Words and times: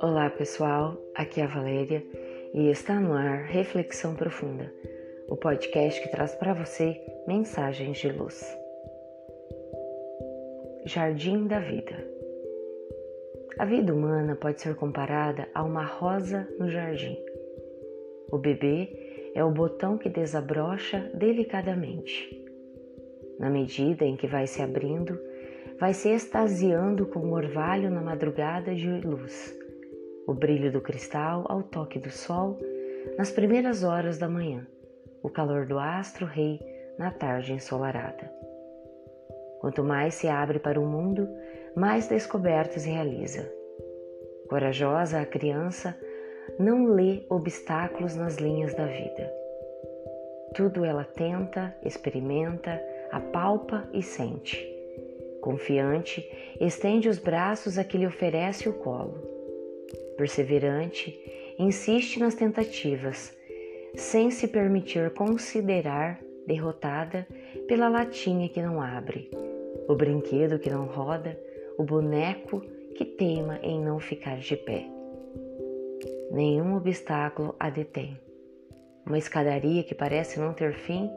Olá 0.00 0.30
pessoal, 0.30 0.96
aqui 1.14 1.40
é 1.40 1.44
a 1.44 1.48
Valéria 1.48 2.04
e 2.54 2.70
está 2.70 3.00
no 3.00 3.12
ar 3.12 3.46
Reflexão 3.46 4.14
Profunda, 4.14 4.72
o 5.28 5.36
podcast 5.36 6.00
que 6.00 6.08
traz 6.10 6.34
para 6.36 6.54
você 6.54 7.00
mensagens 7.26 7.98
de 7.98 8.12
luz. 8.12 8.44
Jardim 10.84 11.48
da 11.48 11.58
Vida 11.58 12.06
A 13.58 13.64
vida 13.64 13.92
humana 13.92 14.36
pode 14.36 14.60
ser 14.60 14.76
comparada 14.76 15.48
a 15.52 15.64
uma 15.64 15.84
rosa 15.84 16.48
no 16.58 16.70
jardim. 16.70 17.18
O 18.30 18.38
bebê 18.38 19.32
é 19.34 19.42
o 19.42 19.50
botão 19.50 19.98
que 19.98 20.08
desabrocha 20.08 21.10
delicadamente. 21.14 22.49
Na 23.40 23.50
medida 23.50 24.04
em 24.04 24.16
que 24.16 24.28
vai 24.28 24.46
se 24.46 24.62
abrindo, 24.62 25.18
vai 25.80 25.92
se 25.92 26.10
extasiando 26.10 27.06
com 27.06 27.18
o 27.18 27.32
orvalho 27.32 27.90
na 27.90 28.00
madrugada 28.00 28.72
de 28.72 29.00
luz 29.00 29.58
o 30.30 30.34
brilho 30.34 30.70
do 30.70 30.80
cristal 30.80 31.44
ao 31.48 31.60
toque 31.60 31.98
do 31.98 32.10
sol 32.10 32.56
nas 33.18 33.32
primeiras 33.32 33.82
horas 33.82 34.16
da 34.16 34.28
manhã, 34.28 34.64
o 35.24 35.28
calor 35.28 35.66
do 35.66 35.76
astro 35.76 36.24
rei 36.24 36.60
na 36.96 37.10
tarde 37.10 37.52
ensolarada. 37.52 38.30
Quanto 39.60 39.82
mais 39.82 40.14
se 40.14 40.28
abre 40.28 40.60
para 40.60 40.80
o 40.80 40.86
mundo, 40.86 41.28
mais 41.74 42.06
descobertas 42.06 42.84
realiza. 42.84 43.50
Corajosa 44.48 45.20
a 45.20 45.26
criança 45.26 45.98
não 46.60 46.86
lê 46.86 47.24
obstáculos 47.28 48.14
nas 48.14 48.36
linhas 48.36 48.72
da 48.74 48.86
vida. 48.86 49.32
Tudo 50.54 50.84
ela 50.84 51.04
tenta, 51.04 51.74
experimenta, 51.82 52.80
apalpa 53.10 53.88
e 53.92 54.02
sente. 54.02 54.66
Confiante, 55.40 56.24
estende 56.60 57.08
os 57.08 57.18
braços 57.18 57.78
a 57.78 57.84
que 57.84 57.96
lhe 57.96 58.06
oferece 58.06 58.68
o 58.68 58.74
colo 58.74 59.30
perseverante, 60.20 61.18
insiste 61.58 62.20
nas 62.20 62.34
tentativas, 62.34 63.34
sem 63.94 64.30
se 64.30 64.46
permitir 64.46 65.08
considerar 65.14 66.20
derrotada 66.46 67.26
pela 67.66 67.88
latinha 67.88 68.46
que 68.50 68.60
não 68.60 68.82
abre, 68.82 69.30
o 69.88 69.94
brinquedo 69.94 70.58
que 70.58 70.68
não 70.68 70.84
roda, 70.84 71.40
o 71.78 71.84
boneco 71.84 72.60
que 72.94 73.06
teima 73.06 73.58
em 73.62 73.80
não 73.80 73.98
ficar 73.98 74.36
de 74.36 74.56
pé. 74.56 74.84
Nenhum 76.30 76.76
obstáculo 76.76 77.54
a 77.58 77.70
detém. 77.70 78.20
Uma 79.06 79.16
escadaria 79.16 79.82
que 79.82 79.94
parece 79.94 80.38
não 80.38 80.52
ter 80.52 80.74
fim, 80.74 81.10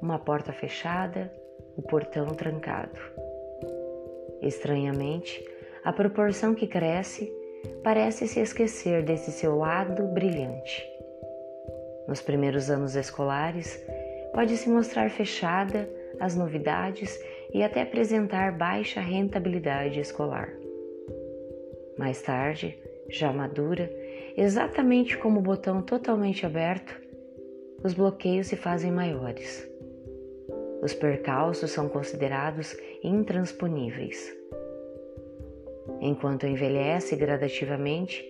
uma 0.00 0.18
porta 0.18 0.52
fechada, 0.52 1.32
o 1.76 1.82
portão 1.82 2.26
trancado. 2.28 3.00
Estranhamente, 4.40 5.44
a 5.84 5.92
proporção 5.92 6.54
que 6.54 6.66
cresce 6.66 7.32
parece 7.82 8.26
se 8.28 8.40
esquecer 8.40 9.02
desse 9.02 9.32
seu 9.32 9.56
lado 9.56 10.06
brilhante. 10.08 10.86
Nos 12.06 12.20
primeiros 12.20 12.70
anos 12.70 12.94
escolares, 12.94 13.84
pode 14.32 14.56
se 14.56 14.68
mostrar 14.68 15.10
fechada 15.10 15.88
às 16.20 16.34
novidades 16.34 17.18
e 17.52 17.62
até 17.62 17.82
apresentar 17.82 18.56
baixa 18.56 19.00
rentabilidade 19.00 20.00
escolar. 20.00 20.52
Mais 21.98 22.22
tarde, 22.22 22.78
já 23.08 23.32
madura, 23.32 23.90
exatamente 24.36 25.16
como 25.16 25.40
o 25.40 25.42
botão 25.42 25.82
totalmente 25.82 26.46
aberto, 26.46 27.00
os 27.82 27.94
bloqueios 27.94 28.46
se 28.46 28.56
fazem 28.56 28.92
maiores. 28.92 29.68
Os 30.80 30.94
percalços 30.94 31.72
são 31.72 31.88
considerados 31.88 32.76
intransponíveis. 33.02 34.32
Enquanto 36.00 36.46
envelhece 36.46 37.16
gradativamente, 37.16 38.24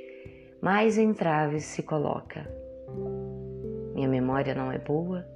mais 0.60 0.96
entraves 0.96 1.64
se 1.64 1.82
coloca. 1.82 2.48
Minha 3.94 4.08
memória 4.08 4.54
não 4.54 4.72
é 4.72 4.78
boa, 4.78 5.26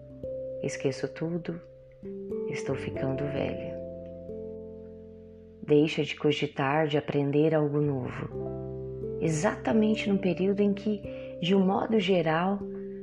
esqueço 0.63 1.07
tudo, 1.09 1.61
estou 2.49 2.75
ficando 2.75 3.25
velha. 3.25 3.77
Deixa 5.63 6.03
de 6.03 6.17
cogitar 6.17 6.87
de 6.87 6.97
aprender 6.97 7.55
algo 7.55 7.81
novo, 7.81 9.19
exatamente 9.21 10.09
no 10.09 10.19
período 10.19 10.61
em 10.61 10.73
que, 10.73 11.03
de 11.41 11.55
um 11.55 11.65
modo 11.65 12.01
geral, 12.01 12.59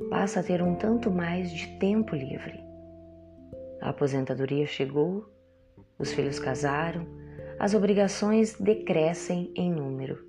passa 0.10 0.40
a 0.40 0.44
ter 0.44 0.62
um 0.62 0.76
tanto 0.76 1.12
mais 1.12 1.52
de 1.52 1.68
tempo 1.78 2.16
livre. 2.16 2.69
A 3.82 3.90
aposentadoria 3.90 4.66
chegou, 4.66 5.30
os 5.98 6.14
filhos 6.14 6.40
casaram, 6.40 7.06
as 7.60 7.74
obrigações 7.74 8.60
decrescem 8.60 9.52
em 9.56 9.72
número. 9.72 10.26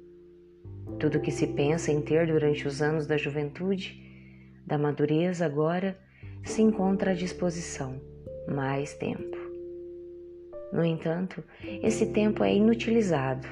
Tudo 0.98 1.20
que 1.20 1.30
se 1.30 1.46
pensa 1.46 1.92
em 1.92 2.00
ter 2.00 2.26
durante 2.26 2.66
os 2.66 2.82
anos 2.82 3.06
da 3.06 3.16
juventude, 3.16 4.02
da 4.66 4.76
madureza 4.76 5.46
agora, 5.46 5.98
se 6.44 6.62
encontra 6.62 7.12
à 7.12 7.14
disposição, 7.14 8.00
mais 8.48 8.94
tempo. 8.94 9.36
No 10.72 10.84
entanto, 10.84 11.42
esse 11.82 12.12
tempo 12.12 12.44
é 12.44 12.54
inutilizado. 12.54 13.46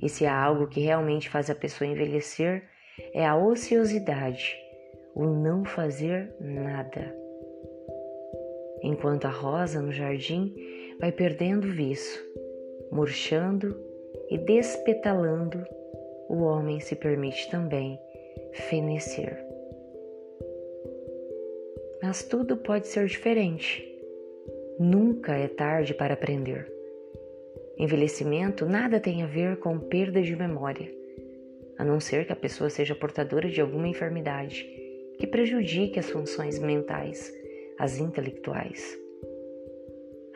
E 0.00 0.08
se 0.08 0.26
há 0.26 0.36
algo 0.36 0.66
que 0.66 0.80
realmente 0.80 1.28
faz 1.28 1.48
a 1.48 1.54
pessoa 1.54 1.88
envelhecer, 1.88 2.64
é 3.14 3.26
a 3.26 3.36
ociosidade, 3.36 4.56
o 5.14 5.26
não 5.26 5.64
fazer 5.64 6.34
nada. 6.40 7.14
Enquanto 8.82 9.26
a 9.26 9.30
rosa 9.30 9.80
no 9.80 9.92
jardim 9.92 10.54
vai 10.98 11.12
perdendo 11.12 11.66
o 11.66 11.72
viço, 11.72 12.20
murchando 12.90 13.76
e 14.28 14.36
despetalando, 14.38 15.64
o 16.28 16.42
homem 16.42 16.80
se 16.80 16.96
permite 16.96 17.50
também 17.50 17.98
fenecer. 18.52 19.38
Mas 22.02 22.24
tudo 22.24 22.56
pode 22.56 22.88
ser 22.88 23.06
diferente. 23.06 23.88
Nunca 24.78 25.34
é 25.34 25.46
tarde 25.46 25.94
para 25.94 26.14
aprender. 26.14 26.70
Envelhecimento 27.78 28.66
nada 28.66 28.98
tem 28.98 29.22
a 29.22 29.26
ver 29.26 29.58
com 29.58 29.78
perda 29.78 30.20
de 30.20 30.34
memória, 30.34 30.90
a 31.78 31.84
não 31.84 32.00
ser 32.00 32.26
que 32.26 32.32
a 32.32 32.36
pessoa 32.36 32.68
seja 32.68 32.94
portadora 32.94 33.48
de 33.48 33.60
alguma 33.60 33.88
enfermidade 33.88 34.68
que 35.18 35.26
prejudique 35.26 35.98
as 35.98 36.10
funções 36.10 36.58
mentais, 36.58 37.32
as 37.82 37.98
intelectuais. 37.98 38.96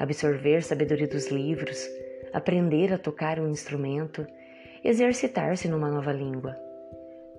Absorver 0.00 0.64
sabedoria 0.64 1.06
dos 1.06 1.28
livros, 1.28 1.88
aprender 2.32 2.92
a 2.92 2.98
tocar 2.98 3.38
um 3.38 3.48
instrumento, 3.48 4.26
exercitar-se 4.82 5.68
numa 5.68 5.88
nova 5.88 6.12
língua. 6.12 6.56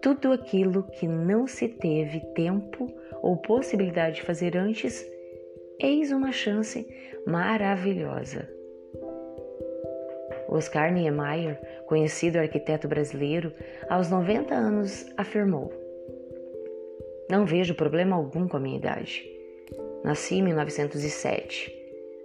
Tudo 0.01 0.31
aquilo 0.31 0.83
que 0.83 1.05
não 1.05 1.45
se 1.45 1.67
teve 1.67 2.21
tempo 2.33 2.87
ou 3.21 3.35
possibilidade 3.35 4.15
de 4.15 4.21
fazer 4.21 4.55
antes, 4.55 5.05
eis 5.77 6.09
uma 6.09 6.31
chance 6.31 6.87
maravilhosa. 7.27 8.47
Oscar 10.47 10.89
Niemeyer, 10.93 11.59
conhecido 11.85 12.37
arquiteto 12.37 12.87
brasileiro, 12.87 13.51
aos 13.89 14.09
90 14.09 14.55
anos 14.55 15.05
afirmou: 15.17 15.69
Não 17.29 17.45
vejo 17.45 17.75
problema 17.75 18.15
algum 18.15 18.47
com 18.47 18.55
a 18.55 18.59
minha 18.61 18.77
idade. 18.77 19.36
Nasci 20.03 20.35
em 20.35 20.43
1907 20.43 21.77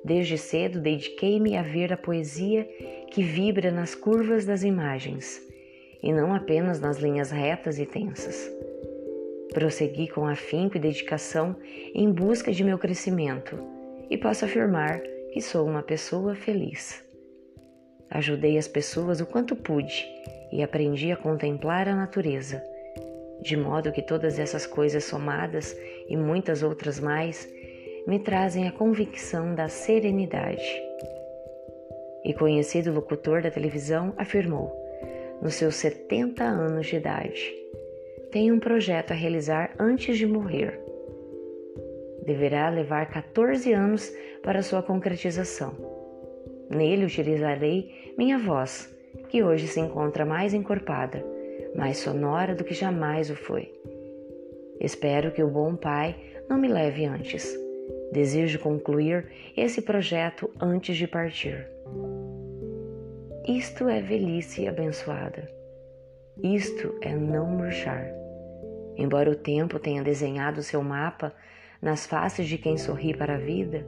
Desde 0.04 0.36
cedo 0.36 0.80
dediquei-me 0.80 1.56
a 1.56 1.62
ver 1.62 1.92
a 1.92 1.96
poesia 1.96 2.64
que 3.10 3.22
vibra 3.22 3.70
nas 3.70 3.94
curvas 3.94 4.44
das 4.44 4.64
imagens 4.64 5.40
e 6.02 6.12
não 6.12 6.34
apenas 6.34 6.80
nas 6.80 6.98
linhas 6.98 7.30
retas 7.30 7.78
e 7.78 7.86
tensas. 7.86 8.50
Prossegui 9.52 10.08
com 10.08 10.26
afinco 10.26 10.76
e 10.76 10.80
dedicação 10.80 11.54
em 11.94 12.10
busca 12.10 12.50
de 12.50 12.64
meu 12.64 12.78
crescimento 12.78 13.56
e 14.10 14.18
posso 14.18 14.44
afirmar 14.44 15.00
que 15.32 15.40
sou 15.40 15.66
uma 15.66 15.82
pessoa 15.82 16.34
feliz. 16.34 17.04
Ajudei 18.10 18.58
as 18.58 18.66
pessoas 18.66 19.20
o 19.20 19.26
quanto 19.26 19.54
pude 19.54 20.04
e 20.50 20.62
aprendi 20.64 21.12
a 21.12 21.16
contemplar 21.16 21.88
a 21.88 21.94
natureza, 21.94 22.60
de 23.40 23.56
modo 23.56 23.92
que 23.92 24.02
todas 24.02 24.38
essas 24.38 24.66
coisas 24.66 25.04
somadas 25.04 25.76
e 26.08 26.16
muitas 26.16 26.62
outras 26.62 26.98
mais 26.98 27.48
me 28.06 28.18
trazem 28.18 28.66
a 28.66 28.72
convicção 28.72 29.54
da 29.54 29.68
serenidade. 29.68 30.82
E 32.24 32.34
conhecido 32.34 32.92
locutor 32.92 33.42
da 33.42 33.50
televisão 33.50 34.12
afirmou, 34.16 34.72
nos 35.40 35.54
seus 35.54 35.76
70 35.76 36.42
anos 36.42 36.86
de 36.86 36.96
idade, 36.96 37.54
tem 38.30 38.50
um 38.50 38.58
projeto 38.58 39.12
a 39.12 39.14
realizar 39.14 39.74
antes 39.78 40.18
de 40.18 40.26
morrer. 40.26 40.80
Deverá 42.24 42.68
levar 42.68 43.08
14 43.08 43.72
anos 43.72 44.12
para 44.42 44.62
sua 44.62 44.82
concretização. 44.82 45.74
Nele 46.70 47.04
utilizarei 47.04 48.14
minha 48.16 48.38
voz, 48.38 48.92
que 49.28 49.42
hoje 49.42 49.66
se 49.66 49.80
encontra 49.80 50.24
mais 50.24 50.54
encorpada, 50.54 51.24
mais 51.76 51.98
sonora 51.98 52.54
do 52.54 52.64
que 52.64 52.74
jamais 52.74 53.30
o 53.30 53.36
foi. 53.36 53.72
Espero 54.80 55.30
que 55.32 55.42
o 55.42 55.48
bom 55.48 55.76
Pai 55.76 56.16
não 56.48 56.58
me 56.58 56.68
leve 56.68 57.04
antes 57.04 57.61
Desejo 58.12 58.58
concluir 58.58 59.26
esse 59.56 59.80
projeto 59.80 60.50
antes 60.60 60.98
de 60.98 61.08
partir. 61.08 61.66
Isto 63.48 63.88
é 63.88 64.02
velhice 64.02 64.68
abençoada. 64.68 65.48
Isto 66.42 66.94
é 67.00 67.16
não 67.16 67.46
murchar. 67.46 68.06
Embora 68.96 69.30
o 69.30 69.34
tempo 69.34 69.78
tenha 69.78 70.02
desenhado 70.02 70.62
seu 70.62 70.82
mapa 70.82 71.34
nas 71.80 72.06
faces 72.06 72.46
de 72.46 72.58
quem 72.58 72.76
sorri 72.76 73.16
para 73.16 73.36
a 73.36 73.38
vida, 73.38 73.84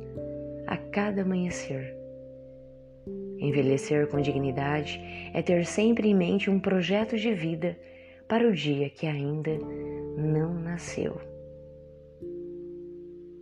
a 0.66 0.78
cada 0.78 1.20
amanhecer. 1.20 1.94
Envelhecer 3.38 4.06
com 4.08 4.22
dignidade 4.22 4.98
é 5.34 5.42
ter 5.42 5.66
sempre 5.66 6.08
em 6.08 6.14
mente 6.14 6.48
um 6.48 6.58
projeto 6.58 7.18
de 7.18 7.34
vida 7.34 7.76
para 8.26 8.48
o 8.48 8.52
dia 8.52 8.88
que 8.88 9.06
ainda 9.06 9.58
não 10.16 10.54
nasceu. 10.54 11.33